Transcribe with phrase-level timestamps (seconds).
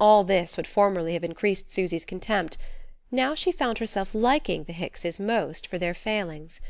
[0.00, 2.56] All this would formerly have increased Susy's contempt;
[3.10, 6.62] now she found herself liking the Hickses most for their failings.